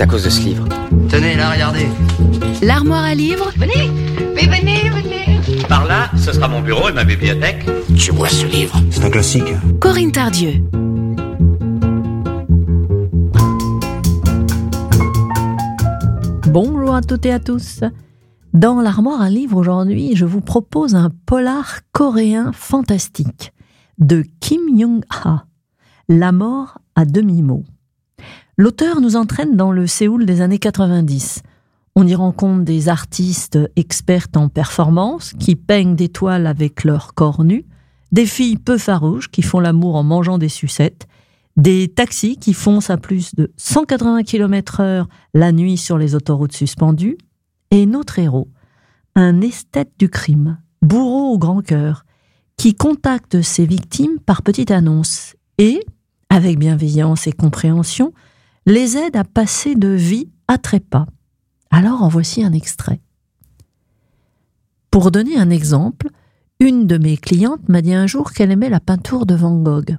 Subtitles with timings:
[0.00, 0.64] C'est à cause de ce livre.
[1.10, 1.86] Tenez, là, regardez.
[2.62, 3.90] L'armoire à livres Venez,
[4.34, 5.62] mais venez, venez.
[5.68, 7.66] Par là, ce sera mon bureau et ma bibliothèque.
[7.98, 8.80] Tu vois ce livre?
[8.90, 9.52] C'est un classique.
[9.78, 10.52] Corinne Tardieu.
[16.46, 17.80] Bonjour à toutes et à tous.
[18.54, 23.52] Dans l'armoire à livres aujourd'hui, je vous propose un polar coréen fantastique
[23.98, 25.44] de Kim Young-ha,
[26.08, 27.64] La mort à demi-mot.
[28.60, 31.40] L'auteur nous entraîne dans le Séoul des années 90.
[31.96, 37.42] On y rencontre des artistes expertes en performance qui peignent des toiles avec leur corps
[37.42, 37.64] nu,
[38.12, 41.08] des filles peu farouches qui font l'amour en mangeant des sucettes,
[41.56, 47.16] des taxis qui foncent à plus de 180 km/h la nuit sur les autoroutes suspendues,
[47.70, 48.50] et notre héros,
[49.14, 52.04] un esthète du crime, bourreau au grand cœur,
[52.58, 55.80] qui contacte ses victimes par petites annonces et,
[56.28, 58.12] avec bienveillance et compréhension,
[58.66, 61.06] les aide à passer de vie à trépas.
[61.70, 63.00] Alors en voici un extrait.
[64.90, 66.08] Pour donner un exemple,
[66.58, 69.96] une de mes clientes m'a dit un jour qu'elle aimait la peinture de Van Gogh.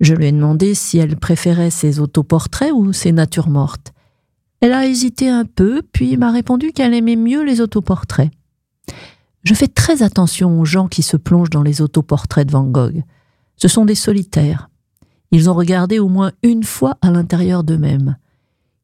[0.00, 3.92] Je lui ai demandé si elle préférait ses autoportraits ou ses natures mortes.
[4.60, 8.30] Elle a hésité un peu, puis m'a répondu qu'elle aimait mieux les autoportraits.
[9.42, 13.02] Je fais très attention aux gens qui se plongent dans les autoportraits de Van Gogh.
[13.56, 14.68] Ce sont des solitaires.
[15.30, 18.16] Ils ont regardé au moins une fois à l'intérieur d'eux-mêmes.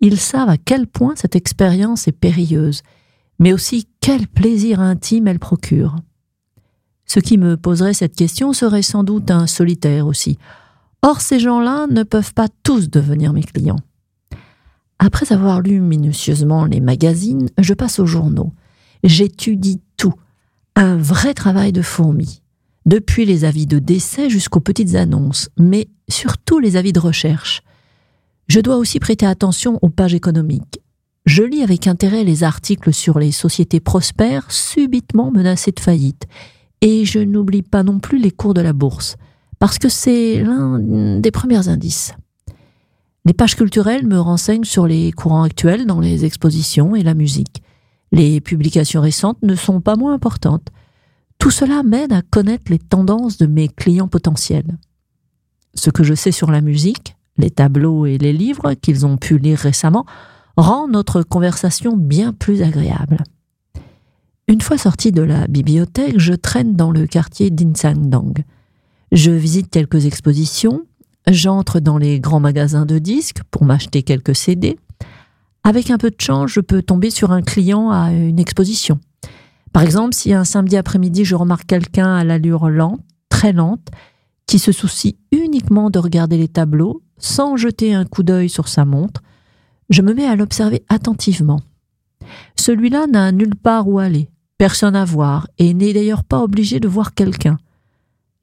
[0.00, 2.82] Ils savent à quel point cette expérience est périlleuse,
[3.38, 5.96] mais aussi quel plaisir intime elle procure.
[7.06, 10.38] Ce qui me poserait cette question serait sans doute un solitaire aussi.
[11.02, 13.80] Or, ces gens-là ne peuvent pas tous devenir mes clients.
[14.98, 18.52] Après avoir lu minutieusement les magazines, je passe aux journaux.
[19.02, 20.14] J'étudie tout.
[20.76, 22.42] Un vrai travail de fourmi.
[22.86, 27.62] Depuis les avis de décès jusqu'aux petites annonces, mais surtout les avis de recherche.
[28.46, 30.80] Je dois aussi prêter attention aux pages économiques.
[31.24, 36.26] Je lis avec intérêt les articles sur les sociétés prospères subitement menacées de faillite.
[36.82, 39.16] Et je n'oublie pas non plus les cours de la bourse,
[39.58, 40.78] parce que c'est l'un
[41.18, 42.12] des premiers indices.
[43.24, 47.62] Les pages culturelles me renseignent sur les courants actuels dans les expositions et la musique.
[48.12, 50.68] Les publications récentes ne sont pas moins importantes.
[51.38, 54.78] Tout cela m'aide à connaître les tendances de mes clients potentiels.
[55.74, 59.38] Ce que je sais sur la musique, les tableaux et les livres qu'ils ont pu
[59.38, 60.06] lire récemment,
[60.56, 63.18] rend notre conversation bien plus agréable.
[64.46, 68.44] Une fois sorti de la bibliothèque, je traîne dans le quartier d'Insangdong.
[69.10, 70.82] Je visite quelques expositions,
[71.26, 74.78] j'entre dans les grands magasins de disques pour m'acheter quelques CD.
[75.62, 79.00] Avec un peu de chance, je peux tomber sur un client à une exposition.
[79.74, 83.88] Par exemple, si un samedi après-midi, je remarque quelqu'un à l'allure lente, très lente,
[84.46, 88.84] qui se soucie uniquement de regarder les tableaux sans jeter un coup d'œil sur sa
[88.84, 89.20] montre,
[89.90, 91.60] je me mets à l'observer attentivement.
[92.56, 96.86] Celui-là n'a nulle part où aller, personne à voir, et n'est d'ailleurs pas obligé de
[96.86, 97.58] voir quelqu'un.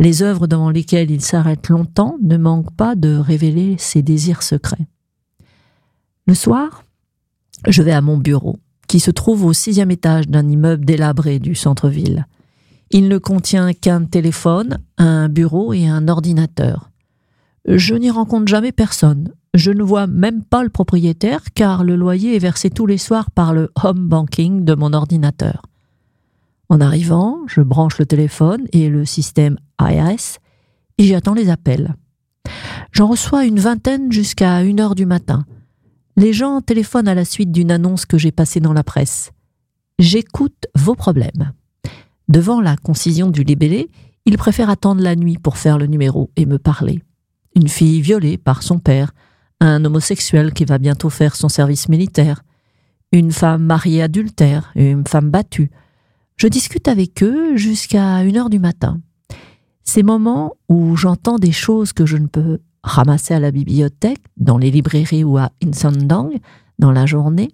[0.00, 4.88] Les œuvres devant lesquelles il s'arrête longtemps ne manquent pas de révéler ses désirs secrets.
[6.26, 6.82] Le soir,
[7.68, 8.58] je vais à mon bureau,
[8.90, 12.26] qui se trouve au sixième étage d'un immeuble délabré du centre-ville.
[12.90, 16.90] Il ne contient qu'un téléphone, un bureau et un ordinateur.
[17.68, 19.32] Je n'y rencontre jamais personne.
[19.54, 23.30] Je ne vois même pas le propriétaire car le loyer est versé tous les soirs
[23.30, 25.62] par le home banking de mon ordinateur.
[26.68, 30.40] En arrivant, je branche le téléphone et le système IRS
[30.98, 31.94] et j'attends les appels.
[32.90, 35.44] J'en reçois une vingtaine jusqu'à une heure du matin.
[36.16, 39.32] Les gens téléphonent à la suite d'une annonce que j'ai passée dans la presse.
[39.98, 41.52] J'écoute vos problèmes.
[42.28, 43.90] Devant la concision du libellé,
[44.26, 47.02] ils préfèrent attendre la nuit pour faire le numéro et me parler.
[47.56, 49.12] Une fille violée par son père,
[49.60, 52.42] un homosexuel qui va bientôt faire son service militaire,
[53.12, 55.70] une femme mariée adultère, une femme battue.
[56.36, 59.00] Je discute avec eux jusqu'à une heure du matin.
[59.84, 64.58] Ces moments où j'entends des choses que je ne peux ramasser à la bibliothèque, dans
[64.58, 66.30] les librairies ou à Insandang,
[66.78, 67.50] dans la journée,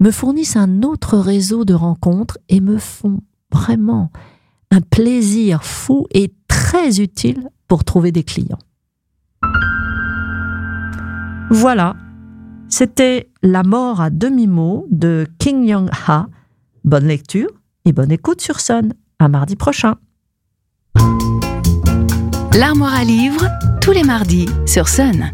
[0.00, 3.20] me fournissent un autre réseau de rencontres et me font
[3.52, 4.10] vraiment
[4.70, 8.58] un plaisir fou et très utile pour trouver des clients.
[11.50, 11.96] Voilà,
[12.68, 16.26] c'était La mort à demi-mot de King Young-ha.
[16.84, 17.48] Bonne lecture
[17.84, 18.92] et bonne écoute sur Sun.
[19.18, 19.96] À mardi prochain.
[22.58, 23.46] L'armoire à livres,
[23.80, 25.30] tous les mardis sur Sun.